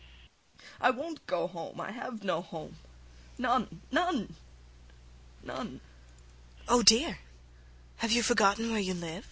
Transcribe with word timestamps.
I 0.79 0.89
won't 0.89 1.25
go 1.27 1.45
home; 1.47 1.79
I 1.79 1.91
have 1.91 2.23
no 2.23 2.41
home 2.41 2.77
none! 3.37 3.81
none! 3.91 4.33
none! 5.43 5.79
IVANITCH. 6.67 6.67
Oh, 6.69 6.81
dear! 6.81 7.19
Have 7.97 8.11
you 8.11 8.23
forgotten 8.23 8.71
where 8.71 8.79
you 8.81 8.95
live? 8.95 9.19